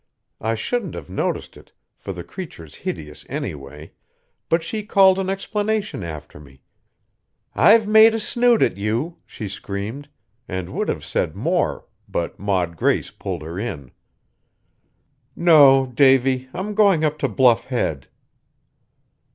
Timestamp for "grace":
12.77-13.11